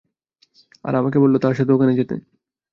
[0.85, 2.15] আর আমাকে বলল তার সাথে ওখানে যেতে।